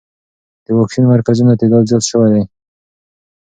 [0.65, 2.43] د واکسین مرکزونو تعداد زیات شوی دی.